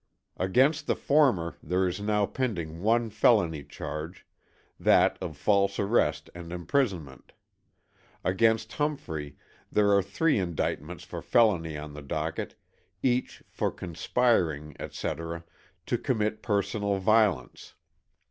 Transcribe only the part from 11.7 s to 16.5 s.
on the docket, each for conspiring, etc., to commit